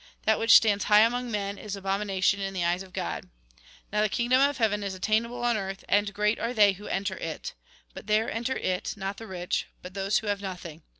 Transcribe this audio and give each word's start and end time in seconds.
That 0.23 0.39
which 0.39 0.55
stands 0.57 0.85
high 0.85 1.01
among 1.01 1.29
men, 1.29 1.59
is 1.59 1.75
abomination 1.75 2.41
in 2.41 2.55
the 2.55 2.65
eyes 2.65 2.81
of 2.81 2.91
God. 2.91 3.29
Now 3.93 4.01
the 4.01 4.09
kingdom 4.09 4.41
of 4.41 4.57
heaven 4.57 4.81
is 4.83 4.95
attainable 4.95 5.43
on 5.43 5.55
earth, 5.57 5.85
and 5.87 6.11
great 6.11 6.39
are 6.39 6.55
they 6.55 6.73
who 6.73 6.87
enter 6.87 7.17
it. 7.17 7.53
But 7.93 8.07
there 8.07 8.27
enter 8.27 8.57
it, 8.57 8.95
not 8.97 9.17
the 9.17 9.27
rich, 9.27 9.67
but 9.83 9.93
those 9.93 10.17
who 10.17 10.25
have 10.25 10.41
nothing. 10.41 10.81